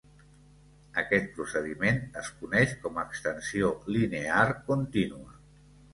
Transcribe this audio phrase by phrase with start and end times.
[1.01, 5.41] Aquest procediment es coneix com extensió linear contínua.